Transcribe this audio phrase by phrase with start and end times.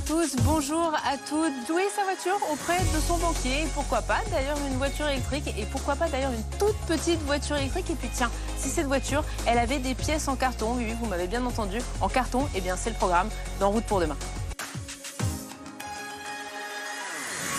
[0.00, 1.68] à tous, bonjour à toutes.
[1.68, 3.66] Louer sa voiture auprès de son banquier.
[3.74, 7.90] pourquoi pas d'ailleurs une voiture électrique et pourquoi pas d'ailleurs une toute petite voiture électrique.
[7.90, 11.26] Et puis tiens, si cette voiture, elle avait des pièces en carton, oui, vous m'avez
[11.26, 13.28] bien entendu, en carton, eh bien c'est le programme
[13.58, 14.16] d'En route pour demain.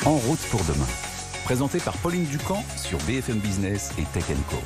[0.06, 0.88] En route pour demain.
[1.44, 4.58] Présenté par Pauline Ducamp sur BFM Business et Tech Co.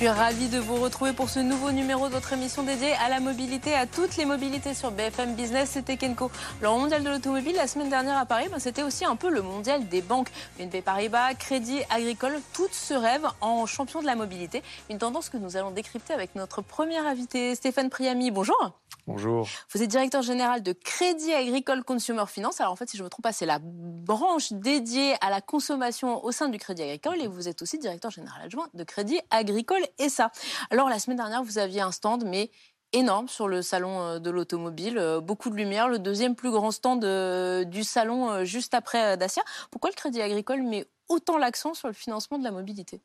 [0.00, 3.10] Je suis ravie de vous retrouver pour ce nouveau numéro de votre émission dédiée à
[3.10, 6.30] la mobilité, à toutes les mobilités sur BFM Business et Tekenco.
[6.62, 9.42] Le mondial de l'automobile, la semaine dernière à Paris, ben, c'était aussi un peu le
[9.42, 10.30] mondial des banques.
[10.58, 14.62] BNP Paribas, Crédit Agricole, toutes se rêvent en champion de la mobilité.
[14.88, 18.30] Une tendance que nous allons décrypter avec notre premier invité, Stéphane Priami.
[18.30, 18.72] Bonjour.
[19.10, 19.48] Bonjour.
[19.72, 22.60] Vous êtes directeur général de Crédit Agricole Consumer Finance.
[22.60, 25.40] Alors en fait, si je ne me trompe pas, c'est la branche dédiée à la
[25.40, 29.20] consommation au sein du Crédit Agricole et vous êtes aussi directeur général adjoint de Crédit
[29.30, 30.30] Agricole et ça.
[30.70, 32.52] Alors la semaine dernière, vous aviez un stand, mais
[32.92, 36.70] énorme sur le salon euh, de l'automobile, euh, beaucoup de lumière, le deuxième plus grand
[36.70, 39.42] stand euh, du salon juste après Dacia.
[39.72, 43.00] Pourquoi le Crédit Agricole met autant l'accent sur le financement de la mobilité?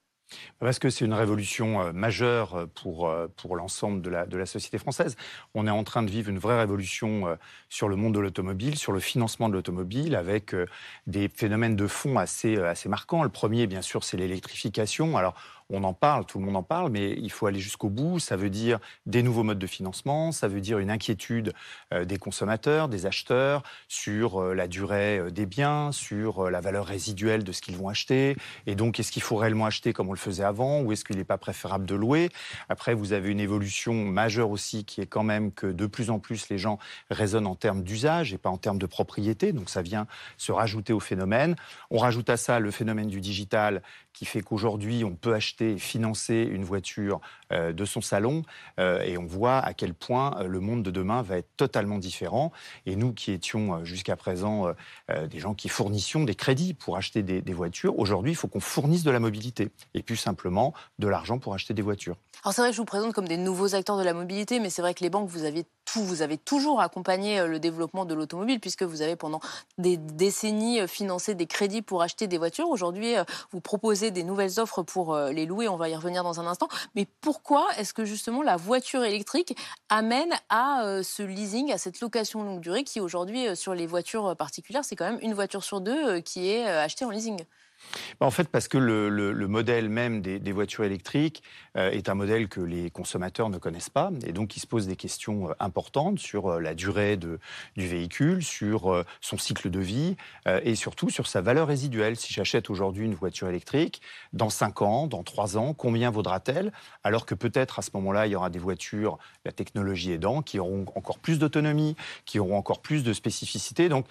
[0.59, 4.37] Parce que c'est une révolution euh, majeure euh, pour, euh, pour l'ensemble de la, de
[4.37, 5.15] la société française.
[5.53, 7.37] On est en train de vivre une vraie révolution
[7.69, 10.55] sur le monde de l'automobile, sur le financement de l'automobile, avec
[11.07, 13.23] des phénomènes de fond assez, assez marquants.
[13.23, 15.17] Le premier, bien sûr, c'est l'électrification.
[15.17, 15.35] Alors,
[15.69, 18.19] on en parle, tout le monde en parle, mais il faut aller jusqu'au bout.
[18.19, 21.53] Ça veut dire des nouveaux modes de financement, ça veut dire une inquiétude
[21.93, 26.85] euh, des consommateurs, des acheteurs sur euh, la durée euh, des biens, sur la valeur
[26.85, 28.35] résiduelle de ce qu'ils vont acheter.
[28.67, 31.17] Et donc, est-ce qu'il faut réellement acheter comme on le faisait avant ou est-ce qu'il
[31.17, 32.29] n'est pas préférable de louer?
[32.69, 36.19] Après, vous avez une évolution majeure aussi qui est quand même que de plus en
[36.19, 36.77] plus les gens
[37.09, 39.51] raisonnent en termes d'usage et pas en termes de propriété.
[39.51, 40.05] Donc, ça vient
[40.37, 41.55] se rajouter au phénomène.
[41.89, 43.81] On rajoute à ça le phénomène du digital
[44.15, 47.19] qui fait qu'aujourd'hui, on peut acheter et financer une voiture
[47.51, 48.43] de son salon
[48.79, 51.97] euh, et on voit à quel point euh, le monde de demain va être totalement
[51.97, 52.51] différent.
[52.85, 54.73] Et nous qui étions jusqu'à présent
[55.29, 59.03] des gens qui fournissions des crédits pour acheter des, voitures, aujourd'hui, il faut qu'on fournisse
[59.03, 62.17] de la mobilité et plus simplement de l'argent pour acheter des voitures.
[62.43, 64.69] Alors c'est vrai que je vous présente comme des nouveaux acteurs de la mobilité, mais
[64.69, 68.13] c'est vrai que les banques, vous avez tout, vous avez toujours accompagné le développement de
[68.13, 69.39] l'automobile puisque vous avez pendant
[69.77, 72.69] des décennies financé des crédits pour acheter des voitures.
[72.69, 73.15] Aujourd'hui,
[73.51, 76.47] vous proposez des nouvelles offres pour euh, les louer, on va y revenir dans un
[76.47, 76.67] instant.
[76.95, 79.57] Mais pourquoi est-ce que justement la voiture électrique
[79.89, 83.87] amène à euh, ce leasing, à cette location longue durée qui aujourd'hui euh, sur les
[83.87, 87.43] voitures particulières, c'est quand même une voiture sur deux qui est achetée en leasing?
[88.19, 91.43] En fait, parce que le, modèle même des, voitures électriques
[91.77, 94.87] euh, est un modèle que les consommateurs ne connaissent pas, et donc ils se posent
[94.87, 97.37] des questions euh, importantes sur euh, la durée du
[97.75, 100.15] véhicule, sur son cycle de vie,
[100.63, 102.15] et surtout sur sa valeur résiduelle.
[102.15, 104.01] Si j'achète aujourd'hui une voiture électrique,
[104.33, 106.71] dans 5 ans, dans 3 ans, combien vaudra-t-elle?
[107.03, 110.59] Alors que peut-être à ce moment-là, il y aura des voitures, la technologie aidant, qui
[110.59, 111.95] auront encore plus d'autonomie,
[112.25, 113.89] qui auront encore plus de spécificité.
[113.89, 114.05] Donc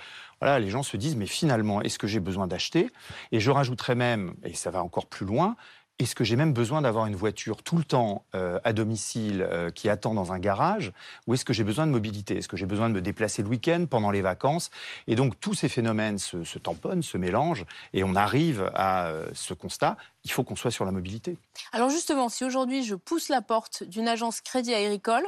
[0.59, 2.91] les gens se disent, mais finalement, est-ce que j'ai besoin d'acheter?
[3.33, 5.57] Et je rajouterais même, et ça va encore plus loin,
[6.01, 9.71] est-ce que j'ai même besoin d'avoir une voiture tout le temps euh, à domicile euh,
[9.71, 10.93] qui attend dans un garage?
[11.29, 12.37] Ou est-ce que j'ai besoin de mobilité?
[12.37, 14.71] Est-ce que j'ai besoin de me déplacer le week-end, pendant les vacances?
[15.07, 19.29] Et donc tous ces phénomènes se, se, tamponnent, se mélangent, et on arrive à euh,
[19.35, 21.39] ce constat, il faut qu'on soit sur la mobilité.
[21.73, 25.25] Alors justement, si aujourd'hui je pousse la porte d'une agence crédit agricole,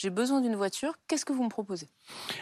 [0.00, 1.88] j'ai besoin d'une voiture, qu'est-ce que vous me proposez?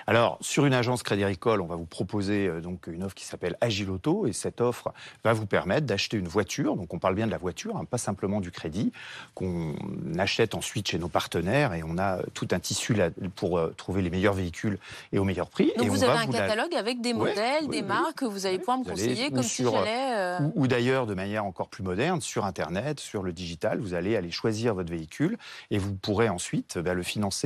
[0.07, 3.25] Alors, sur une agence Crédit Agricole, on va vous proposer euh, donc une offre qui
[3.25, 4.93] s'appelle Agile Auto et cette offre
[5.25, 6.77] va vous permettre d'acheter une voiture.
[6.77, 8.93] Donc, on parle bien de la voiture, hein, pas simplement du crédit,
[9.35, 9.75] qu'on
[10.19, 14.03] achète ensuite chez nos partenaires et on a tout un tissu là pour euh, trouver
[14.03, 14.79] les meilleurs véhicules
[15.13, 15.73] et au meilleur prix.
[15.79, 18.81] Donc, et vous avez un catalogue avec des modèles, des marques que vous allez pouvoir
[18.81, 20.13] me conseiller comme si j'allais.
[20.15, 24.15] Euh, ou, d'ailleurs, de manière encore plus moderne, sur Internet, sur le digital, vous allez
[24.15, 25.39] aller choisir votre véhicule
[25.71, 27.46] et vous pourrez ensuite bah, le financer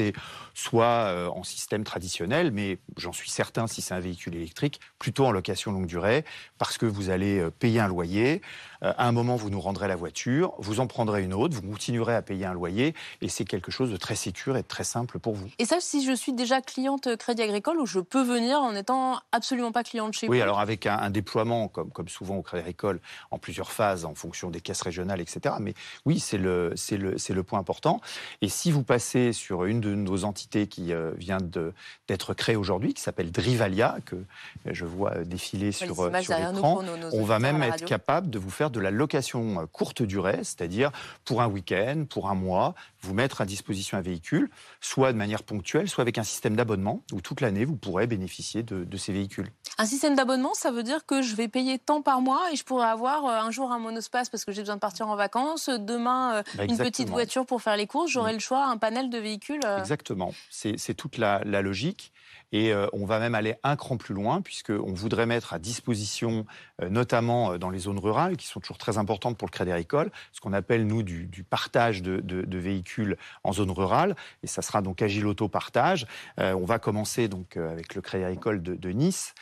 [0.55, 5.27] soit euh, en système traditionnel, mais j'en suis certain si c'est un véhicule électrique, plutôt
[5.27, 6.25] en location longue durée,
[6.59, 8.43] parce que vous allez euh, payer un loyer.
[8.83, 11.63] Euh, à un moment, vous nous rendrez la voiture, vous en prendrez une autre, vous
[11.63, 14.85] continuerez à payer un loyer, et c'est quelque chose de très sécur et de très
[14.85, 15.49] simple pour vous.
[15.59, 19.21] Et ça, si je suis déjà cliente Crédit Agricole, ou je peux venir en étant
[19.33, 20.33] absolument pas cliente chez vous?
[20.33, 24.15] Oui, alors avec un, déploiement, comme, comme souvent au Crédit Agricole, en plusieurs phases, en
[24.15, 25.55] fonction des caisses régionales, etc.
[25.61, 28.01] Mais oui, c'est le, c'est le, c'est le point important.
[28.43, 31.39] Et si vous passez sur une de de nos entités qui euh, vient
[32.09, 34.17] d'être créée aujourd'hui, qui s'appelle Drivalia, que
[34.67, 36.83] je vois défiler sur, euh, sur l'écran.
[37.13, 40.91] On va même être capable de vous faire de la location euh, courte durée, c'est-à-dire
[41.25, 44.51] pour un week-end, pour un mois, vous mettre à disposition un véhicule,
[44.81, 48.63] soit de manière ponctuelle, soit avec un système d'abonnement où toute l'année vous pourrez bénéficier
[48.63, 49.49] de, de, ces véhicules.
[49.81, 52.65] Un système d'abonnement, ça veut dire que je vais payer tant par mois et je
[52.65, 55.71] pourrais avoir euh, un jour un monospace parce que j'ai besoin de partir en vacances,
[55.71, 58.35] demain euh, bah, une petite voiture pour faire les courses, j'aurai mm.
[58.35, 59.63] le choix, un panel de véhicules.
[59.79, 62.13] Exactement, c'est toute la, la logique.
[62.53, 66.47] Et euh, on va même aller un cran plus loin, puisqu'on voudrait mettre à disposition,
[66.83, 69.73] euh, notamment euh, dans les zones rurales, qui sont toujours très importantes pour le Crédit
[69.73, 74.17] Agricole, ce qu'on appelle, nous, du, partage de, véhicules en zone rurale.
[74.43, 76.07] Et ça sera donc Agile Auto Partage.
[76.39, 79.35] on va commencer donc avec le Crédit Agricole de, Nice,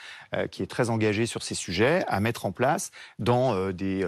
[0.51, 4.07] qui est très engagé sur ces sujets, à mettre en place dans des,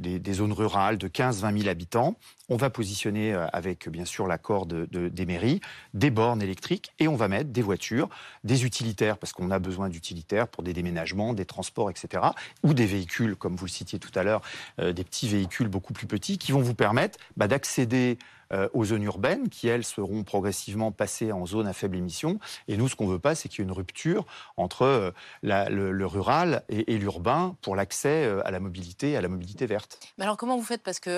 [0.00, 2.16] des, zones rurales de 15-20 000 habitants
[2.50, 5.60] on va positionner, avec bien sûr l'accord de, des mairies,
[5.94, 8.08] des bornes électriques et on va mettre des voitures
[8.42, 12.24] des utilitaires, parce qu'on a besoin d'utilitaires pour des déménagements, des transports, etc.,
[12.64, 14.42] ou des véhicules, comme vous le citiez tout à l'heure,
[14.80, 18.24] euh, des petits véhicules beaucoup plus petits, qui vont vous permettre bah, d'accéder euh,
[18.72, 22.38] aux zones urbaines qui, elles, seront progressivement passées en zone à faible émission.
[22.68, 24.24] Et nous, ce qu'on veut pas, c'est qu'il y ait une rupture
[24.56, 25.10] entre euh,
[25.42, 29.98] le, rural et, l'urbain pour l'accès euh, à la mobilité, à la mobilité verte.
[30.18, 30.82] Mais alors, comment vous faites?
[30.82, 31.10] Parce que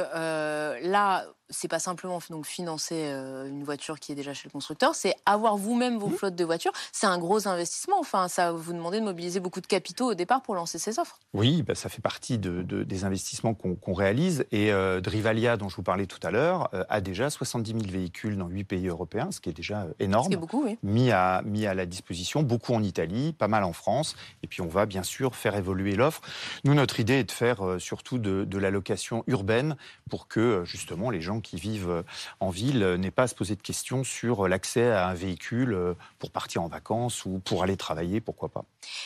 [0.83, 5.15] là, c'est pas simplement donc financer une voiture qui est déjà chez le constructeur, c'est
[5.27, 6.17] avoir vous-même vos mmh.
[6.17, 6.73] flottes de voitures.
[6.93, 7.99] C'est un gros investissement.
[7.99, 11.19] Enfin, ça vous demandez de mobiliser beaucoup de capitaux au départ pour lancer ces offres.
[11.35, 14.45] Oui, bah, ça fait partie de, des investissements qu'on réalise.
[14.53, 14.71] Et
[15.03, 18.65] Drivalia, dont je vous parlais tout à l'heure, a déjà 70 000 véhicules dans 8
[18.65, 20.25] pays européens, ce qui est déjà euh, énorme.
[20.25, 20.79] Ce qui est beaucoup, oui.
[20.83, 24.17] Mis à, mis à la disposition, beaucoup en Italie, pas mal en France.
[24.43, 26.23] Et puis on va bien sûr faire évoluer l'offre.
[26.65, 29.77] Nous, notre idée est de faire euh, surtout de, de la location urbaine
[30.11, 32.05] pour que euh, justement les gens qui vivent
[32.41, 36.31] en ville n'aient pas à se poser de questions sur l'accès à un véhicule pour
[36.31, 38.65] partir en vacances ou pour aller travailler, pourquoi pas.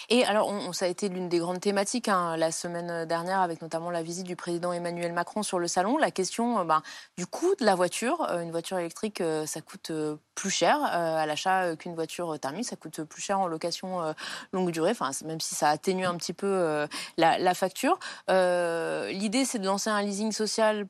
[0.08, 3.90] Et alors, ça a été l'une des grandes thématiques hein, la semaine dernière avec notamment
[3.90, 6.82] la visite du président Emmanuel Macron sur le salon, la question ben,
[7.16, 7.96] du coût de la voiture
[8.30, 12.66] euh, une voiture électrique, euh, ça coûte euh, plus cher à l'achat qu'une voiture thermique.
[12.66, 14.14] Ça coûte plus cher en location
[14.52, 16.86] longue durée, enfin, même si ça atténue un petit peu
[17.16, 17.98] la facture.
[18.28, 20.86] L'idée, c'est de lancer un leasing social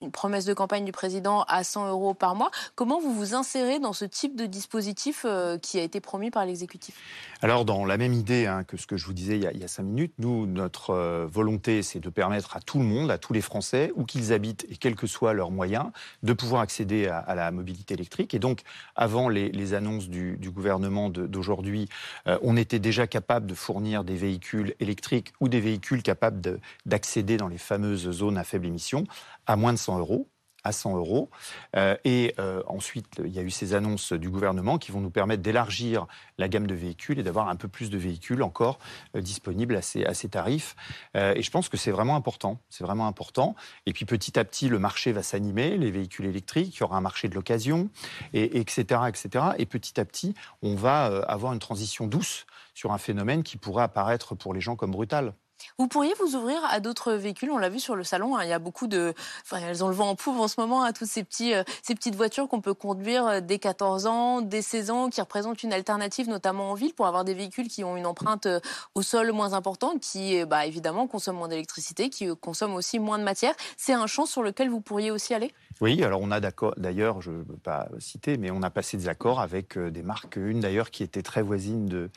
[0.00, 2.50] une promesse de campagne du président à 100 euros par mois.
[2.74, 6.44] Comment vous vous insérez dans ce type de dispositif euh, qui a été promis par
[6.44, 6.96] l'exécutif?
[7.42, 9.68] Alors, dans la même idée hein, que ce que je vous disais il y a,
[9.68, 13.32] cinq minutes, nous, notre euh, volonté, c'est de permettre à tout le monde, à tous
[13.32, 15.86] les Français, où qu'ils habitent et quels que soient leurs moyens,
[16.22, 18.34] de pouvoir accéder à, la mobilité électrique.
[18.34, 18.60] Et donc,
[18.96, 21.88] avant les, annonces du, gouvernement d'aujourd'hui,
[22.26, 27.36] euh, on était déjà capable de fournir des véhicules électriques ou des véhicules capables d'accéder
[27.36, 29.04] dans les fameuses zones à faible émission
[29.46, 30.28] à moins de 100 euros
[30.64, 31.30] à 100 euros.
[31.76, 35.10] Euh, et euh, ensuite, il y a eu ces annonces du gouvernement qui vont nous
[35.10, 36.06] permettre d'élargir
[36.38, 38.78] la gamme de véhicules et d'avoir un peu plus de véhicules encore
[39.14, 40.74] euh, disponibles à ces, tarifs.
[41.14, 42.58] et je pense que c'est vraiment important.
[42.70, 43.54] C'est vraiment important.
[43.84, 46.96] Et puis petit à petit, le marché va s'animer, les véhicules électriques, il y aura
[46.96, 47.90] un marché de l'occasion,
[48.32, 49.44] et, etc., etc.
[49.58, 53.84] Et petit à petit, on va avoir une transition douce sur un phénomène qui pourrait
[53.84, 55.34] apparaître pour les gens comme brutal.
[55.78, 57.50] Vous pourriez vous ouvrir à d'autres véhicules?
[57.50, 59.14] On l'a vu sur le salon, hein, il y a beaucoup de...
[59.42, 61.94] Enfin, elles ont le vent en pouve en ce moment, à hein, toutes euh, ces
[61.94, 65.72] petites voitures qu'on peut conduire euh, dès 14 ans, dès 16 ans, qui représentent une
[65.72, 68.60] alternative, notamment en ville, pour avoir des véhicules qui ont une empreinte euh,
[68.94, 73.24] au sol moins importante, qui, bah, évidemment, consomment moins d'électricité, qui consomment aussi moins de
[73.24, 73.54] matière.
[73.76, 75.52] C'est un champ sur lequel vous pourriez aussi aller?
[75.80, 76.40] Oui, alors on a
[76.76, 80.36] d'ailleurs, je ne veux pas citer, mais on a passé des accords avec des marques,
[80.36, 82.10] une d'ailleurs qui était très voisine de,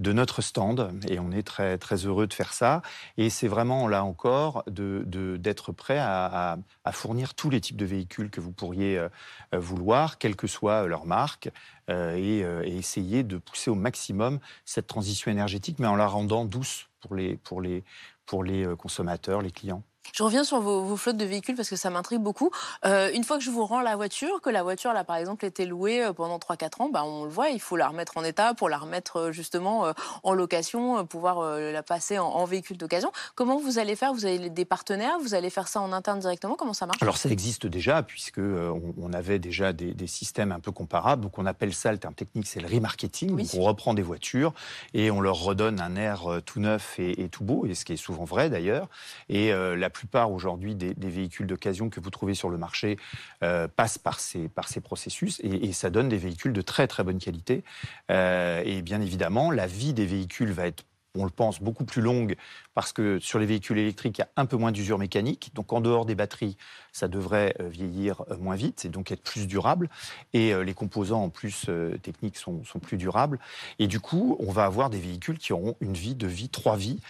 [0.00, 2.82] de notre stand, et on est très, très heureux de faire ça.
[3.16, 6.58] Et c'est vraiment là encore d'être prêt à,
[6.92, 9.08] fournir tous les types de véhicules que vous pourriez euh,
[9.52, 11.50] vouloir, quelle que soit leur marque,
[11.90, 16.44] euh, euh, et, essayer de pousser au maximum cette transition énergétique, mais en la rendant
[16.44, 17.84] douce pour les, pour les,
[18.26, 19.82] pour les consommateurs, les clients.
[20.12, 22.50] Je reviens sur vos, flottes de véhicules parce que ça m'intrigue beaucoup.
[22.84, 25.44] Euh, une fois que je vous rends la voiture, que la voiture, là, par exemple,
[25.44, 28.24] était louée euh, pendant 3-4 ans, bah, on le voit, il faut la remettre en
[28.24, 29.92] état pour la remettre euh, justement
[30.22, 33.10] en location, pouvoir la passer en, véhicule d'occasion.
[33.34, 34.12] Comment vous allez faire?
[34.12, 35.18] Vous avez des partenaires?
[35.20, 36.54] Vous allez faire ça en interne directement?
[36.54, 37.02] Comment ça marche?
[37.02, 41.22] Alors ça existe déjà, puisque on, avait déjà des, systèmes un peu comparables.
[41.22, 43.48] Donc on appelle ça, le terme technique, c'est le remarketing.
[43.56, 44.52] on reprend des voitures
[44.92, 47.96] et on leur redonne un air tout neuf et, tout beau, et ce qui est
[47.96, 48.88] souvent vrai d'ailleurs.
[49.28, 52.98] Et la plupart aujourd'hui des, véhicules d'occasion que vous trouvez sur le marché
[53.42, 57.04] euh, passent par ces, par ces processus et, ça donne des véhicules de très très
[57.04, 57.64] bonne qualité.
[58.10, 60.84] Euh, et bien évidemment, la vie des véhicules va être
[61.16, 62.36] on le pense, beaucoup plus longue
[62.74, 65.52] parce que sur les véhicules électriques, il y a un peu moins d'usure mécanique.
[65.54, 66.56] Donc en dehors des batteries,
[66.92, 69.88] ça devrait euh, vieillir euh, moins vite et donc être plus durable.
[70.32, 71.66] Et euh, les composants en plus
[72.02, 73.38] techniques sont, plus durables.
[73.78, 76.76] Et du coup, on va avoir des véhicules qui auront une vie de vie, trois
[76.76, 77.00] vies,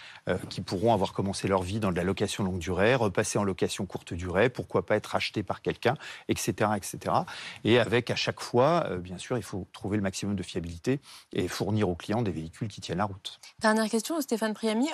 [0.49, 3.85] qui pourront avoir commencé leur vie dans de la location longue durée, repasser en location
[3.85, 5.95] courte durée, pourquoi pas être acheté par quelqu'un,
[6.29, 7.15] etc., etc.
[7.63, 10.99] Et avec à chaque fois, bien sûr, il faut trouver le maximum de fiabilité
[11.33, 13.39] et fournir aux clients des véhicules qui tiennent la route.
[13.59, 14.89] Dernière question, Stéphane Priami.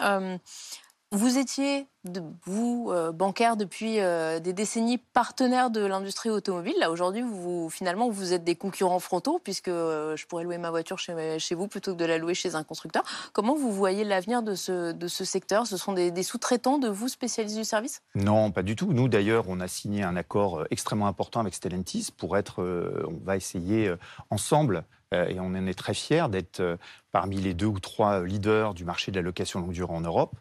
[1.13, 1.87] Vous étiez,
[2.45, 6.75] vous, euh, bancaire depuis euh, des décennies, partenaire de l'industrie automobile.
[6.79, 10.69] Là, aujourd'hui, vous, finalement, vous êtes des concurrents frontaux, puisque euh, je pourrais louer ma
[10.69, 13.03] voiture chez, vous plutôt que de la louer chez un constructeur.
[13.33, 15.67] Comment vous voyez l'avenir de ce, secteur?
[15.67, 18.01] Ce sont des, des sous-traitants de vous spécialisés du service?
[18.15, 18.93] Non, pas du tout.
[18.93, 22.63] Nous, d'ailleurs, on a signé un accord extrêmement important avec Stellantis pour être,
[23.05, 23.93] on va essayer
[24.29, 26.77] ensemble et on en est très fiers d'être
[27.11, 30.35] parmi les deux ou trois leaders du marché de la location longue durée en Europe.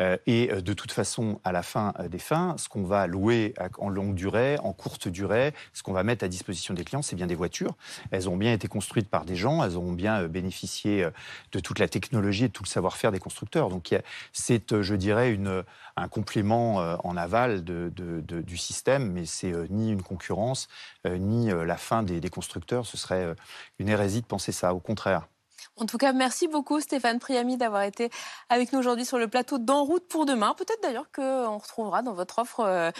[0.00, 3.06] Euh, et euh, de toute façon, à la fin euh, des fins, ce qu'on va
[3.06, 7.02] louer en longue durée, en courte durée, ce qu'on va mettre à disposition des clients,
[7.02, 7.74] c'est bien des voitures.
[8.10, 11.08] Elles ont bien été construites par des gens, elles ont bien bénéficié
[11.52, 13.68] de toute la technologie et de tout le savoir-faire des constructeurs.
[13.68, 13.94] Donc
[14.32, 15.62] c'est, je dirais, une,
[15.96, 17.90] un complément en aval de,
[18.26, 20.68] du système, mais c'est ni une concurrence,
[21.06, 22.86] ni la fin des, des constructeurs.
[22.86, 23.34] Ce serait
[23.78, 25.28] une hérésie de penser ça, au contraire.
[25.76, 28.10] En tout cas, merci beaucoup Stéphane Priami d'avoir été
[28.48, 30.54] avec nous aujourd'hui sur le plateau d'En route pour demain.
[30.56, 32.90] Peut-être d'ailleurs qu'on retrouvera dans votre offre euh,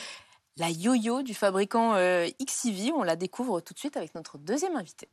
[0.57, 2.93] la yo-yo du fabricant euh, XIV.
[2.97, 5.09] On la découvre tout de suite avec notre deuxième invité.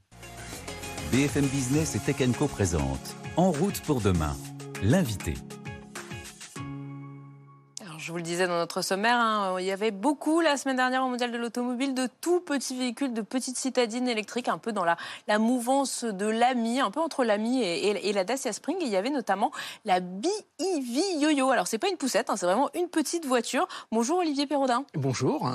[1.11, 4.35] BFM Business et Tech Co présente En route pour demain,
[4.81, 5.35] l'invité
[8.01, 11.03] je vous le disais dans notre sommaire, hein, il y avait beaucoup la semaine dernière
[11.03, 14.83] au Mondial de l'Automobile de tout petits véhicules, de petites citadines électriques, un peu dans
[14.83, 18.77] la, la mouvance de l'AMI, un peu entre l'AMI et, la Dacia Spring.
[18.81, 19.51] il y avait notamment
[19.85, 21.51] la BEV Yo-Yo.
[21.51, 23.67] Alors, c'est pas une poussette, hein, c'est vraiment une petite voiture.
[23.91, 24.83] Bonjour Olivier Perraudin.
[24.95, 25.51] Bonjour.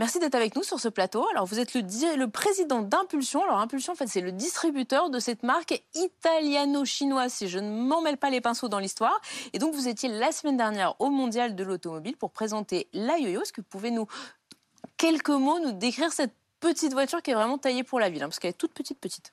[0.00, 1.26] Merci d'être avec nous sur ce plateau.
[1.30, 1.82] Alors, vous êtes le,
[2.16, 3.44] le président d'Impulsion.
[3.44, 8.02] Alors, Impulsion, en fait, c'est le distributeur de cette marque italiano-chinoise, si je ne m'en
[8.02, 9.20] mêle pas les pinceaux dans l'histoire.
[9.52, 13.18] Et donc, vous étiez la semaine dernière au Mondial de l'Automobile automobile pour présenter la
[13.18, 13.42] Yo-Yo.
[13.42, 14.06] Est-ce que vous pouvez nous,
[14.96, 18.26] quelques mots, nous décrire cette petite voiture qui est vraiment taillée pour la ville, hein,
[18.26, 19.32] parce qu'elle est toute petite, petite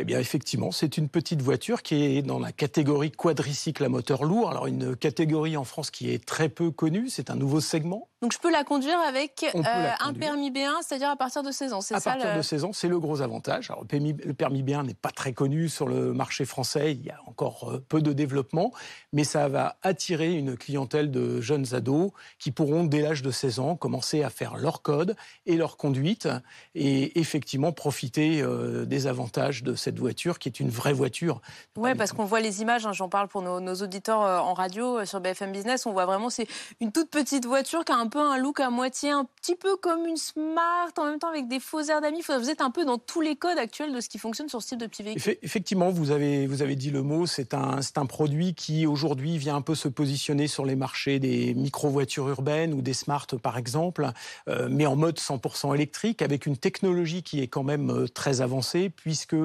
[0.00, 4.22] eh bien, effectivement, c'est une petite voiture qui est dans la catégorie quadricycle à moteur
[4.22, 4.48] lourd.
[4.48, 7.08] Alors, une catégorie en France qui est très peu connue.
[7.08, 8.08] C'est un nouveau segment.
[8.20, 11.72] Donc je peux la conduire avec euh, un permis B1, c'est-à-dire à partir de 16
[11.72, 13.70] ans, c'est ça À partir de 16 ans, c'est le gros avantage.
[13.70, 17.06] Alors, le, permis, le permis B1 n'est pas très connu sur le marché français, il
[17.06, 18.72] y a encore euh, peu de développement,
[19.12, 22.10] mais ça va attirer une clientèle de jeunes ados
[22.40, 25.14] qui pourront, dès l'âge de 16 ans, commencer à faire leur code
[25.46, 26.28] et leur conduite
[26.74, 31.40] et effectivement profiter euh, des avantages de cette voiture qui est une vraie voiture.
[31.76, 35.04] Oui, parce qu'on voit les images, hein, j'en parle pour nos, nos, auditeurs en radio
[35.04, 36.48] sur BFM Business, on voit vraiment c'est
[36.80, 39.54] une toute petite voiture qui a un un peu un look à moitié, un petit
[39.54, 42.22] peu comme une Smart, en même temps avec des faux airs d'amis.
[42.26, 44.68] Vous êtes un peu dans tous les codes actuels de ce qui fonctionne sur ce
[44.68, 45.36] type de petit véhicule.
[45.42, 49.56] Effectivement, vous avez, vous avez dit le mot, c'est un, un produit qui aujourd'hui vient
[49.56, 54.10] un peu se positionner sur les marchés des micro-voitures urbaines ou des Smart par exemple,
[54.48, 58.40] euh, mais en mode 100% électrique, avec une technologie qui est quand même euh, très
[58.40, 59.36] avancée, puisque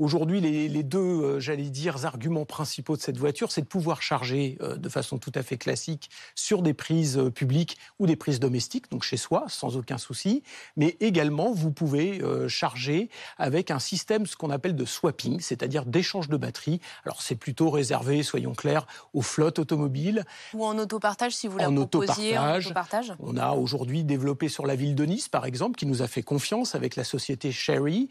[0.00, 4.56] Aujourd'hui, les, deux, euh, j'allais dire, arguments principaux de cette voiture, c'est de pouvoir charger
[4.62, 8.40] euh, de façon tout à fait classique sur des prises euh, publiques ou des prises
[8.40, 10.42] domestiques, donc chez soi, sans aucun souci.
[10.78, 16.30] Mais également, vous pouvez charger avec un système, ce qu'on appelle de swapping, c'est-à-dire d'échange
[16.30, 16.80] de batterie.
[17.04, 20.24] Alors, c'est plutôt réservé, soyons clairs, aux flottes automobiles.
[20.54, 23.12] Ou en autopartage, si vous la en proposiez en autopartage.
[23.18, 26.22] On a aujourd'hui développé sur la ville de Nice, par exemple, qui nous a fait
[26.22, 28.08] confiance avec la société Sherry,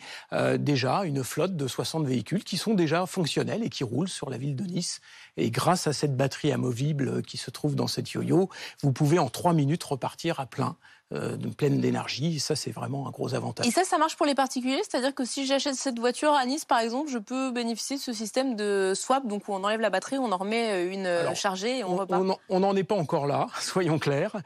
[0.60, 4.38] déjà une flotte de 60 véhicules qui sont déjà fonctionnels et qui roulent sur la
[4.38, 5.00] ville de Nice.
[5.38, 8.50] Et grâce à cette batterie amovible qui se trouve dans cette yo-yo,
[8.84, 10.76] vous pouvez en trois minutes repartir à plein
[11.12, 12.39] euh, pleine d'énergie.
[12.39, 13.66] ça, c'est vraiment un gros avantage.
[13.66, 14.82] Et ça, ça marche pour les particuliers?
[14.88, 18.13] C'est-à-dire que si j'achète cette voiture à Nice, par exemple, je peux bénéficier de ce
[18.13, 21.34] système de swap, donc où on enlève la batterie, on en remet euh, une euh,
[21.34, 24.38] chargée et on, repart On n'en est pas encore là, soyons clairs.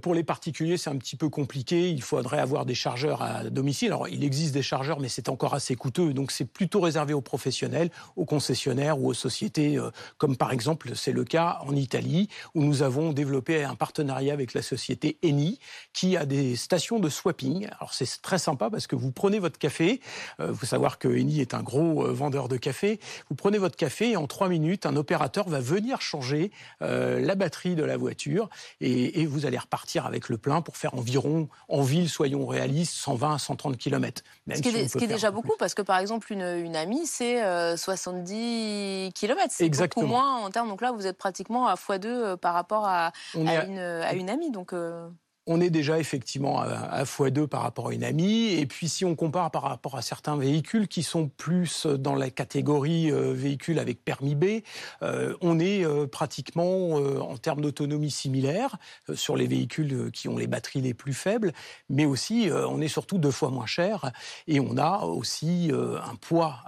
[0.00, 1.90] pour les particuliers, c'est un petit peu compliqué.
[1.90, 3.88] Il faudrait avoir des chargeurs à domicile.
[3.88, 6.14] Alors, il existe des chargeurs, mais c'est encore assez coûteux.
[6.14, 9.78] Donc, c'est plutôt réservé aux professionnels, aux concessionnaires ou aux sociétés,
[10.16, 14.54] comme par exemple, c'est le cas en Italie, où nous avons développé un partenariat avec
[14.54, 15.58] la société Eni,
[15.92, 17.66] qui a des stations de swapping.
[17.78, 20.00] Alors c'est très sympa parce que vous prenez votre café,
[20.38, 23.56] il euh, faut savoir que Eni est un gros euh, vendeur de café, vous prenez
[23.56, 26.50] votre café et en trois minutes, un opérateur va venir changer
[26.82, 30.94] euh, la batterie de la voiture et, vous allez repartir avec le plein pour faire
[30.94, 34.22] environ, en ville, soyons réalistes, 120 à 130 km.
[34.52, 37.40] ce qui est, déjà beaucoup parce que par exemple une, une amie c'est
[37.76, 42.54] 70 km, c'est beaucoup moins en termes, donc là vous êtes pratiquement à x2 par
[42.54, 44.50] rapport à, à, une, à une amie.
[44.50, 44.72] Donc,
[45.46, 48.52] on est déjà effectivement à, x2 par rapport à une amie.
[48.54, 52.30] Et puis si on compare par rapport à certains véhicules qui sont plus dans la
[52.30, 54.62] catégorie euh, véhicules avec permis B,
[55.02, 58.76] euh, on est euh, pratiquement en termes d'autonomie similaire
[59.14, 61.52] sur les véhicules qui ont les batteries les plus faibles,
[61.88, 64.10] mais aussi on est surtout deux fois moins cher
[64.46, 66.64] et on a aussi un poids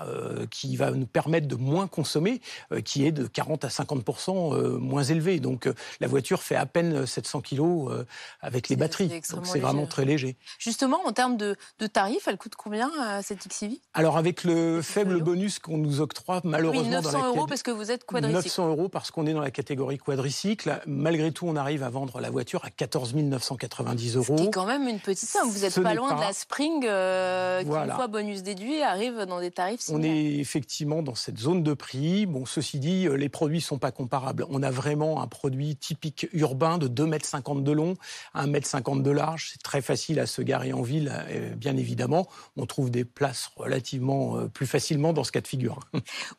[0.50, 2.40] qui va nous permettre de moins consommer,
[2.84, 5.40] qui est de 40 à 50% moins élevé.
[5.40, 5.68] Donc
[6.00, 8.04] la voiture fait à peine 700 kg
[8.40, 9.08] avec les batteries.
[9.30, 10.36] Donc c'est vraiment très léger.
[10.58, 11.56] Justement, en termes de,
[11.92, 16.40] tarifs, elle coûte combien euh, cette XCV Alors avec le faible bonus qu'on nous octroie,
[16.44, 16.82] malheureusement...
[16.82, 18.44] Oui, 900 euros parce que vous êtes quadricycle.
[18.44, 20.80] 900 euros parce qu'on est dans la catégorie quadricycle.
[20.86, 24.36] Malgré tout, on arrive à vendre la voiture à 14 990 euros.
[24.38, 25.48] C'est quand même une petite somme.
[25.48, 29.40] Vous n'êtes pas loin de la Spring euh, qui, une fois bonus déduit, arrive dans
[29.40, 30.12] des tarifs similaires.
[30.12, 32.26] On est effectivement dans cette zone de prix.
[32.26, 34.44] Bon, ceci dit, euh, les produits ne sont pas comparables.
[34.50, 37.94] On a vraiment un produit typique urbain de 2,50 m de long,
[38.34, 39.50] 1 m 50 de large.
[39.52, 42.28] C'est très facile à se garer en ville, euh, bien évidemment.
[42.56, 45.80] On trouve des places relativement euh, plus facilement dans ce cas de figure.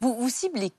[0.02, 0.72] Vous ciblez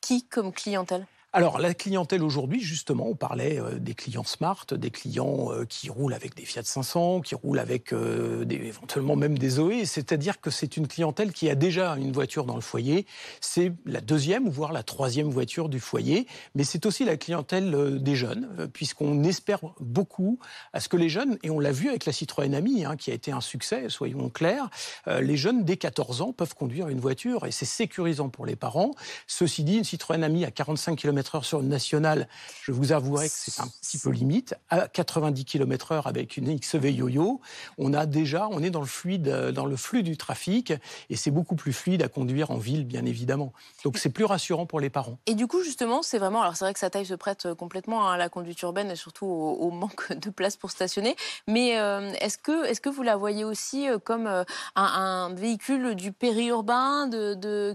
[0.00, 1.06] qui comme clientèle?
[1.32, 5.88] Alors, la clientèle aujourd'hui, justement, on parlait euh, des clients smart, des clients euh, qui
[5.88, 9.84] roulent avec des Fiat 500, qui roulent avec euh, éventuellement même des Zoé.
[9.84, 13.06] C'est-à-dire que c'est une clientèle qui a déjà une voiture dans le foyer.
[13.40, 16.26] C'est la deuxième, voire la troisième voiture du foyer.
[16.56, 20.40] Mais c'est aussi la clientèle des jeunes, puisqu'on espère beaucoup
[20.72, 23.12] à ce que les jeunes, et on l'a vu avec la Citroën Ami, hein, qui
[23.12, 24.68] a été un succès, soyons clairs,
[25.06, 28.90] les jeunes dès 14 ans peuvent conduire une voiture et c'est sécurisant pour les parents.
[29.28, 32.28] Ceci dit, une Citroën Ami à 45 km km/h sur une nationale,
[32.62, 34.54] je vous avouerai que c'est un petit peu limite.
[34.68, 37.40] À 90 km/h avec une XV Yo-Yo,
[37.78, 40.72] on a déjà, on est dans le fluide, dans le flux du trafic,
[41.10, 43.52] et c'est beaucoup plus fluide à conduire en ville, bien évidemment.
[43.84, 45.18] Donc c'est plus rassurant pour les parents.
[45.26, 48.08] Et du coup, justement, c'est vraiment, alors c'est vrai que sa taille se prête complètement
[48.08, 51.16] à la conduite urbaine et surtout au, manque de place pour stationner.
[51.46, 54.44] Mais euh, est-ce que, est-ce que vous la voyez aussi euh, comme euh,
[54.76, 57.08] un, véhicule du périurbain,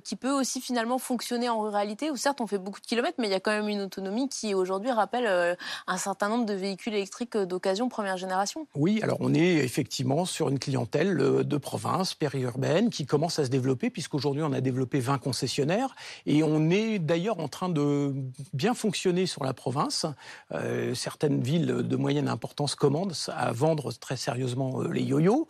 [0.03, 3.27] qui peut aussi finalement fonctionner en ruralité, où certes on fait beaucoup de kilomètres, mais
[3.27, 5.55] il y a quand même une autonomie qui aujourd'hui rappelle euh,
[5.87, 8.67] un certain nombre de véhicules électriques d'occasion première génération.
[8.75, 13.45] Oui, alors on est effectivement sur une clientèle euh, de province, périurbaine, qui commence à
[13.45, 18.13] se développer, puisqu'aujourd'hui on a développé 20 concessionnaires, et on est d'ailleurs en train de
[18.53, 20.05] bien fonctionner sur la province.
[20.51, 25.47] Euh, certaines villes de moyenne importance commandent à vendre très sérieusement les yo-yo.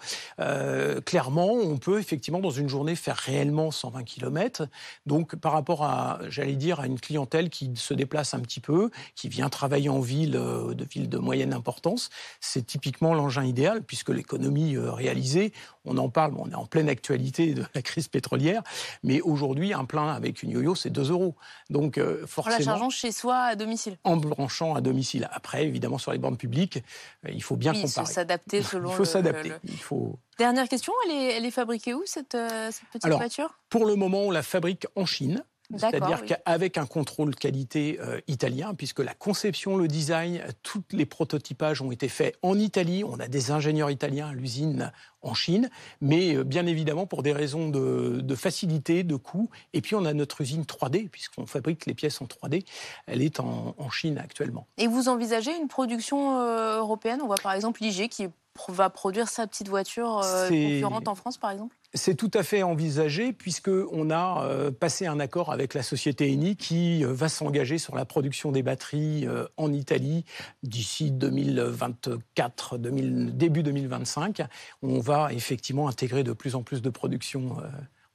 [1.05, 4.67] clairement, on peut effectivement dans une journée faire réellement 120 km.
[5.05, 8.89] Donc par rapport à, j'allais dire, à une clientèle qui se déplace un petit peu,
[9.15, 12.09] qui vient travailler en ville, euh, de ville de moyenne importance,
[12.39, 15.53] c'est typiquement l'engin idéal, puisque l'économie euh, réalisée,
[15.85, 18.63] on en parle, on est en pleine actualité de la crise pétrolière,
[19.03, 21.35] mais aujourd'hui, un plein avec une yo-yo, c'est 2 euros.
[21.69, 22.55] Donc, forcément.
[22.55, 23.97] En la chargeant chez soi à domicile.
[24.03, 25.29] En branchant à domicile.
[25.31, 26.83] Après, évidemment, sur les bornes publiques,
[27.27, 27.87] il faut bien comparer.
[27.87, 28.89] Il faut s'adapter selon.
[28.89, 29.53] il faut s'adapter.
[29.65, 30.19] Il faut.
[30.37, 32.37] Dernière question, elle est, elle est fabriquée où cette,
[32.71, 33.59] cette petite Alors, voiture?
[33.69, 35.43] Pour le moment, on la fabrique en Chine.
[35.75, 41.81] C'est-à-dire qu'avec un contrôle qualité euh, italien, puisque la conception, le design, tous les prototypages
[41.81, 43.03] ont été faits en Italie.
[43.03, 45.69] On a des ingénieurs italiens à l'usine en Chine,
[46.01, 49.49] mais euh, bien évidemment pour des raisons de, facilité, de coût.
[49.73, 52.65] Et puis on a notre usine 3D, puisqu'on fabrique les pièces en 3D.
[53.07, 54.67] Elle est en, Chine actuellement.
[54.77, 57.21] Et vous envisagez une production euh, européenne?
[57.21, 58.27] On voit par exemple l'IG qui
[58.69, 61.75] va produire sa petite voiture concurrente en France, par exemple?
[61.93, 66.57] C'est tout à fait envisagé puisqu'on a euh, passé un accord avec la société Eni
[66.57, 70.25] qui euh, va s'engager sur la production des batteries euh, en Italie
[70.61, 74.41] d'ici 2024, début 2025.
[74.81, 77.57] On va effectivement intégrer de plus en plus de production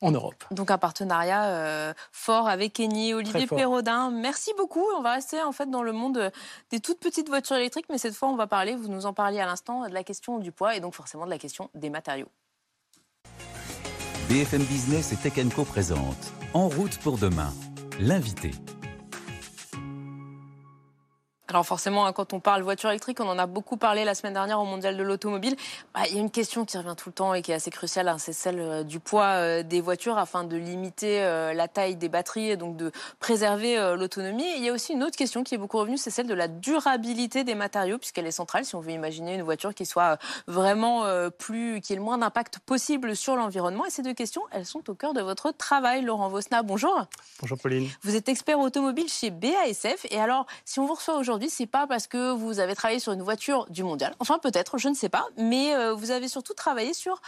[0.00, 0.44] en Europe.
[0.50, 3.14] Donc un partenariat fort avec Eni.
[3.14, 4.84] Olivier Perraudin, merci beaucoup.
[4.96, 6.30] On va rester en fait dans le monde
[6.70, 9.40] des toutes petites voitures électriques, mais cette fois on va parler, vous nous en parliez
[9.40, 12.28] à l'instant, de la question du poids et donc forcément de la question des matériaux.
[14.28, 17.52] BFM Business et Tech Co présente En route pour demain,
[17.98, 18.52] l'invité.
[21.50, 24.34] Alors forcément, hein, quand on parle voiture électrique, on en a beaucoup parlé la semaine
[24.34, 25.56] dernière au Mondial de l'Automobile.
[25.92, 27.72] Bah, il y a une question qui revient tout le temps et qui est assez
[27.72, 31.66] cruciale, hein, c'est celle euh, du poids euh, des voitures afin de limiter euh, la
[31.66, 34.46] taille des batteries et donc de préserver l'autonomie.
[34.58, 36.46] Il y a aussi une autre question qui est beaucoup revenue, c'est celle de la
[36.46, 41.04] durabilité des matériaux, puisqu'elle est centrale si on veut imaginer une voiture qui soit vraiment
[41.38, 43.84] plus, qui ait le moins d'impact possible sur l'environnement.
[43.86, 46.62] Et ces deux questions, elles sont au cœur de votre travail, Laurent Vosna.
[46.62, 47.06] Bonjour.
[47.40, 47.88] Bonjour Pauline.
[48.02, 50.06] Vous êtes expert automobile chez BASF.
[50.10, 53.12] Et alors, si on vous reçoit aujourd'hui, c'est pas parce que vous avez travaillé sur
[53.12, 54.14] une voiture du mondial.
[54.18, 55.26] Enfin, peut-être, je ne sais pas.
[55.36, 57.20] Mais euh, vous avez surtout travaillé sur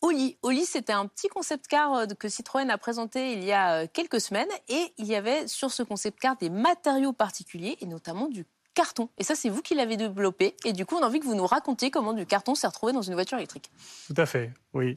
[0.00, 0.38] Oli.
[0.42, 3.86] Oli, c'était un petit concept car euh, que Citroën a présenté il y a euh,
[3.92, 4.48] quelques semaines.
[4.68, 8.46] Et il y avait sur ce concept car des matériaux particuliers et notamment du
[8.78, 9.08] carton.
[9.18, 10.54] Et ça, c'est vous qui l'avez développé.
[10.64, 12.92] Et du coup, on a envie que vous nous racontiez comment du carton s'est retrouvé
[12.92, 13.72] dans une voiture électrique.
[14.06, 14.94] Tout à fait, oui.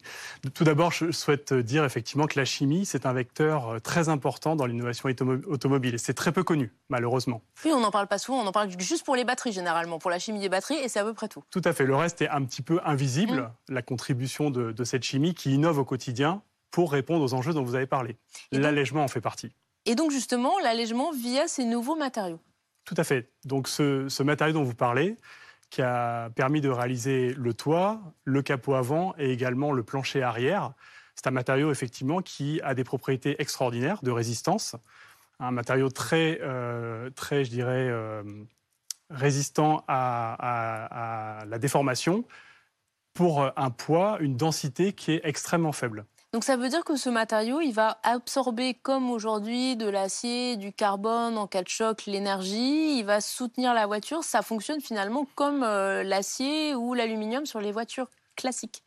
[0.53, 4.55] Tout d'abord, je souhaite dire effectivement que la chimie, c'est un vecteur euh, très important
[4.55, 5.09] dans l'innovation
[5.47, 5.95] automobile.
[5.95, 7.41] Et c'est très peu connu, malheureusement.
[7.65, 8.39] Oui, on n'en parle pas souvent.
[8.39, 10.77] On en parle juste pour les batteries, généralement, pour la chimie des batteries.
[10.77, 11.43] Et c'est à peu près tout.
[11.49, 11.85] Tout à fait.
[11.85, 13.73] Le reste est un petit peu invisible, mmh.
[13.73, 17.63] la contribution de, de cette chimie qui innove au quotidien pour répondre aux enjeux dont
[17.63, 18.15] vous avez parlé.
[18.51, 19.49] L'allègement en fait partie.
[19.87, 22.39] Et donc justement, l'allègement via ces nouveaux matériaux.
[22.93, 23.31] Tout à fait.
[23.45, 25.15] Donc ce, matériau dont vous parlez,
[25.69, 30.73] qui a permis de réaliser le toit, le capot avant et également le plancher arrière,
[31.15, 34.75] c'est un matériau effectivement qui a des propriétés extraordinaires de résistance,
[35.39, 38.23] un matériau très, euh, très je dirais, euh,
[39.09, 42.25] résistant à la déformation
[43.13, 46.05] pour un poids, une densité qui est extrêmement faible.
[46.33, 50.71] Donc ça veut dire que ce matériau, il va absorber comme aujourd'hui de l'acier, du
[50.71, 54.23] carbone en cas de choc, l'énergie, il va soutenir la voiture.
[54.23, 58.81] Ça fonctionne finalement comme euh, l'acier ou l'aluminium sur les voitures classiques.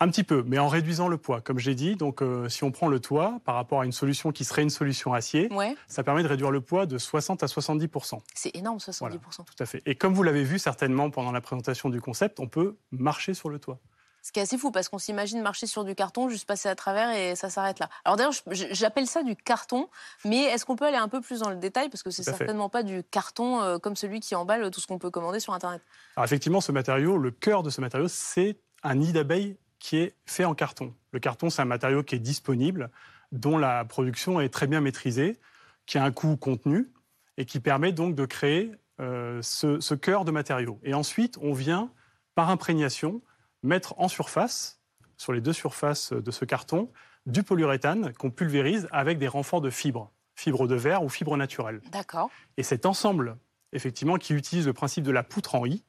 [0.00, 1.40] Un petit peu, mais en réduisant le poids.
[1.40, 4.32] Comme j'ai dit, donc euh, si on prend le toit par rapport à une solution
[4.32, 5.48] qui serait une solution acier,
[5.86, 9.66] ça permet de réduire le poids de 60 à 70% C'est énorme, 70% Tout à
[9.66, 9.82] fait.
[9.86, 13.50] Et comme vous l'avez vu certainement pendant la présentation du concept, on peut marcher sur
[13.50, 13.78] le toit.
[14.22, 16.74] Ce qui est assez fou parce qu'on s'imagine marcher sur du carton, juste passer à
[16.74, 17.88] travers et ça s'arrête là.
[18.04, 19.88] Alors d'ailleurs, j'appelle ça du carton,
[20.24, 21.88] mais est-ce qu'on peut aller un peu plus dans le détail?
[21.88, 24.98] Parce que c'est certainement pas du carton euh, comme celui qui emballe tout ce qu'on
[24.98, 25.82] peut commander sur Internet.
[26.16, 30.14] Alors effectivement, ce matériau, le cœur de ce matériau, c'est un nid d'abeilles qui est
[30.26, 30.94] fait en carton.
[31.12, 32.90] Le carton, c'est un matériau qui est disponible,
[33.32, 35.38] dont la production est très bien maîtrisée,
[35.86, 36.92] qui a un coût contenu
[37.36, 40.80] et qui permet donc de créer euh, ce, ce cœur de matériau.
[40.82, 41.90] Et ensuite, on vient
[42.34, 43.22] par imprégnation
[43.62, 44.80] mettre en surface,
[45.16, 46.90] sur les deux surfaces de ce carton,
[47.26, 51.80] du polyuréthane qu'on pulvérise avec des renforts de fibres, fibres de verre ou fibres naturelles.
[51.90, 52.30] D'accord.
[52.56, 53.36] Et cet ensemble,
[53.72, 55.84] effectivement, qui utilise le principe de la poutre en I,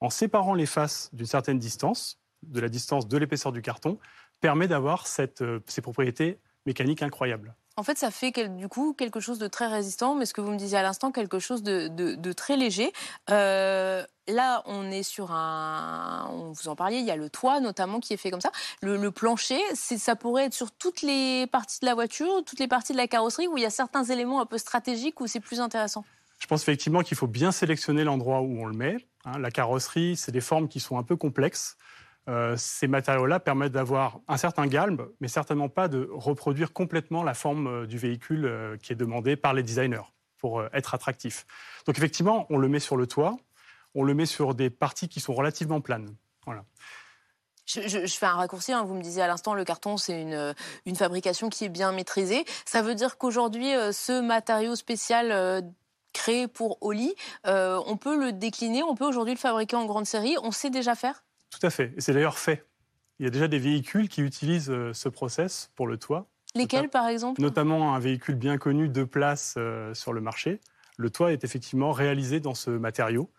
[0.00, 3.98] en séparant les faces d'une certaine distance, de la distance de l'épaisseur du carton,
[4.40, 5.04] permet d'avoir
[5.40, 7.54] euh, ces propriétés mécaniques incroyables.
[7.76, 10.50] En fait, ça fait du coup quelque chose de très résistant, mais ce que vous
[10.50, 12.92] me disiez à l'instant, quelque chose de, très léger.
[13.30, 16.28] Euh, là, on est sur un.
[16.32, 18.52] On vous en parliez, il y a le toit notamment qui est fait comme ça.
[18.82, 22.92] Le, plancher, ça pourrait être sur toutes les parties de la voiture, toutes les parties
[22.92, 25.60] de la carrosserie, où il y a certains éléments un peu stratégiques où c'est plus
[25.60, 26.04] intéressant.
[26.38, 28.96] Je pense effectivement qu'il faut bien sélectionner l'endroit où on le met.
[29.26, 29.38] Hein.
[29.38, 31.76] la carrosserie, c'est des formes qui sont un peu complexes.
[32.28, 37.34] Euh, ces matériaux-là permettent d'avoir un certain galbe, mais certainement pas de reproduire complètement la
[37.34, 41.46] forme euh, du véhicule euh, qui est demandée par les designers pour être attractif.
[41.86, 43.36] Donc effectivement, on le met sur le toit,
[43.94, 46.14] on le met sur des parties qui sont relativement planes.
[46.44, 46.64] Voilà.
[47.66, 48.82] Je, fais un raccourci, hein.
[48.82, 50.54] vous me disiez à l'instant, le carton, c'est une,
[50.86, 52.44] une, fabrication qui est bien maîtrisée.
[52.64, 55.64] Ça veut dire qu'aujourd'hui, ce matériau spécial
[56.12, 60.34] créé pour Oli, on peut le décliner, on peut aujourd'hui le fabriquer en grande série,
[60.42, 61.22] on sait déjà faire?
[61.50, 61.92] Tout à fait.
[61.96, 62.64] Et c'est d'ailleurs fait.
[63.18, 66.26] Il y a déjà des véhicules qui utilisent euh, ce process pour le toit.
[66.54, 67.40] Lesquels, par exemple?
[67.40, 70.60] Notamment un véhicule bien connu, de place euh, sur le marché.
[70.96, 73.30] Le toit est effectivement réalisé dans ce matériau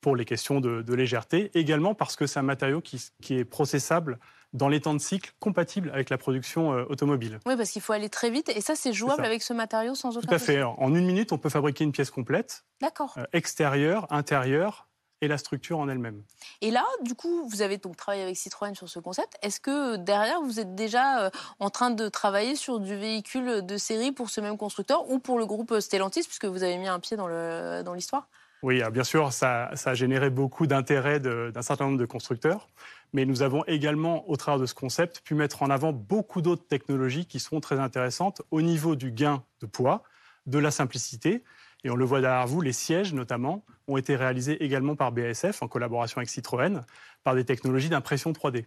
[0.00, 4.18] pour les questions de, légèreté, également parce que c'est un matériau qui, est processable
[4.52, 7.40] dans les temps de cycle compatibles avec la production euh, automobile.
[7.46, 10.16] Oui, parce qu'il faut aller très vite, et ça, c'est jouable avec ce matériau sans
[10.16, 10.62] aucun Tout à fait.
[10.62, 12.64] En une minute, on peut fabriquer une pièce complète.
[12.80, 13.18] D'accord.
[13.32, 14.86] extérieure, intérieure,
[15.20, 16.22] et la structure en elle-même.
[16.60, 19.36] Et là, du coup, vous avez donc travaillé avec Citroën sur ce concept.
[19.42, 23.64] Est-ce que euh, derrière, vous êtes déjà euh, en train de travailler sur du véhicule
[23.64, 26.88] de série pour ce même constructeur ou pour le groupe Stellantis, puisque vous avez mis
[26.88, 28.28] un pied dans l'histoire?
[28.66, 32.66] Oui, bien sûr, ça, ça a généré beaucoup d'intérêt d'un certain nombre de constructeurs,
[33.12, 36.66] mais nous avons également, au travers de ce concept, pu mettre en avant beaucoup d'autres
[36.66, 40.02] technologies qui sont très intéressantes au niveau du gain de poids,
[40.46, 41.44] de la simplicité,
[41.84, 45.62] et on le voit derrière vous, les sièges notamment ont été réalisés également par BASF
[45.62, 46.80] en collaboration avec Citroën
[47.22, 48.64] par des technologies d'impression 3D.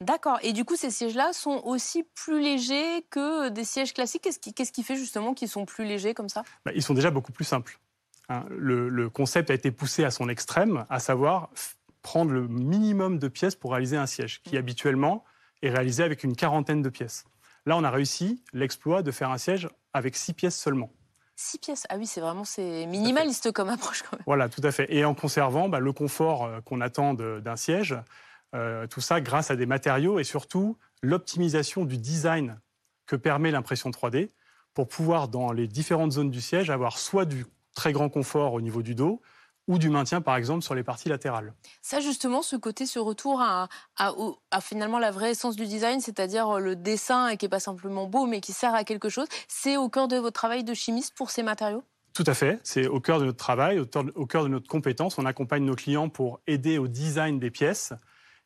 [0.00, 0.38] D'accord.
[0.42, 4.22] Et du coup, ces sièges-là sont aussi plus légers que des sièges classiques.
[4.22, 6.44] Qu'est-ce qui, fait justement qu'ils sont plus légers comme ça?
[6.64, 7.80] Bah, Ils sont déjà beaucoup plus simples.
[8.32, 8.46] Hein.
[8.50, 11.50] le, concept a été poussé à son extrême, à savoir
[12.02, 15.24] prendre le minimum de pièces pour réaliser un siège, qui habituellement
[15.62, 17.24] est réalisé avec une quarantaine de pièces.
[17.66, 20.90] Là, on a réussi l'exploit de faire un siège avec six pièces seulement.
[21.36, 21.86] Six pièces.
[21.88, 24.02] Ah oui, c'est vraiment c'est minimaliste comme approche.
[24.02, 24.22] Quand même.
[24.26, 24.92] Voilà, tout à fait.
[24.92, 27.96] Et en conservant bah, le confort euh, qu'on attend d'un siège,
[28.54, 32.60] euh, tout ça grâce à des matériaux et surtout l'optimisation du design
[33.06, 34.30] que permet l'impression 3D
[34.74, 38.60] pour pouvoir, dans les différentes zones du siège, avoir soit du très grand confort au
[38.60, 39.20] niveau du dos,
[39.68, 41.54] ou du maintien, par exemple, sur les parties latérales.
[41.82, 43.68] Ça, justement, ce côté, ce retour à,
[44.60, 48.26] finalement la vraie essence du design, c'est-à-dire euh, le dessin qui n'est pas simplement beau,
[48.26, 51.30] mais qui sert à quelque chose, c'est au cœur de votre travail de chimiste pour
[51.30, 51.84] ces matériaux?
[52.12, 52.60] Tout à fait.
[52.62, 55.16] C'est au cœur de notre travail, au cœur de notre compétence.
[55.16, 57.94] On accompagne nos clients pour aider au design des pièces.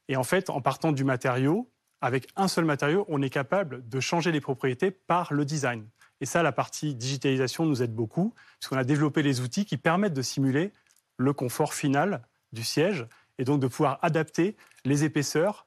[0.08, 1.68] Et en fait, en partant du matériau,
[2.00, 5.88] avec un seul matériau, on est capable de changer les propriétés par le design.
[6.20, 10.14] Et ça, la partie digitalisation nous aide beaucoup, puisqu'on a développé les outils qui permettent
[10.14, 10.72] de simuler
[11.18, 13.06] le confort final du siège
[13.38, 15.66] et donc de pouvoir adapter les épaisseurs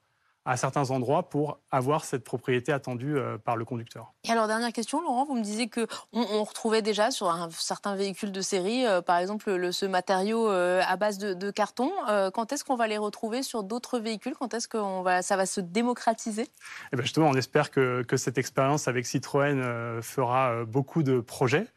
[0.50, 4.14] à certains endroits pour avoir cette propriété attendue euh, par le conducteur.
[4.24, 7.96] Et alors, dernière question, Laurent, vous me disiez qu'on on retrouvait déjà sur un certain
[7.96, 11.92] véhicule de série, euh, par exemple, le, ce matériau euh, à base de, carton.
[12.34, 14.34] quand est-ce qu'on va les retrouver sur d'autres véhicules?
[14.40, 16.48] Quand est-ce que va, ça va se démocratiser?
[16.92, 21.68] Eh bien Justement, on espère que, que cette expérience avec Citroën fera beaucoup de projets,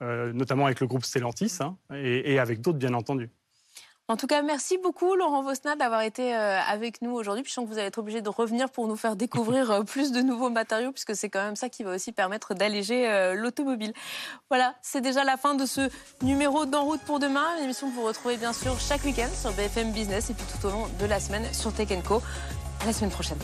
[0.00, 3.30] notamment avec le groupe Stellantis hein, et avec d'autres, bien entendu.
[4.08, 7.44] En tout cas, merci beaucoup Laurent Vosna d'avoir été euh, avec nous aujourd'hui.
[7.46, 10.10] Je sens que vous allez être obligé de revenir pour nous faire découvrir euh, plus
[10.10, 13.92] de nouveaux matériaux, puisque c'est quand même ça qui va aussi permettre d'alléger euh, l'automobile.
[14.50, 15.88] Voilà, c'est déjà la fin de ce
[16.20, 19.52] numéro d'En route pour demain, une émission que vous retrouvez bien sûr chaque week-end sur
[19.52, 22.20] BFM Business et puis tout au long de la semaine sur Tech Co.
[22.82, 23.38] À la semaine prochaine.